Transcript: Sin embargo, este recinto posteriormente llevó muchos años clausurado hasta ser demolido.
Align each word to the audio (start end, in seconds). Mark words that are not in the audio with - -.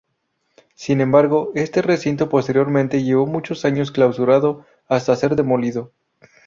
Sin 0.73 0.99
embargo, 0.99 1.51
este 1.53 1.83
recinto 1.83 2.27
posteriormente 2.27 3.03
llevó 3.03 3.27
muchos 3.27 3.65
años 3.65 3.91
clausurado 3.91 4.65
hasta 4.87 5.15
ser 5.15 5.35
demolido. 5.35 5.91